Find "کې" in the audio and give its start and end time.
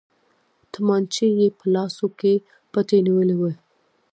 2.19-2.33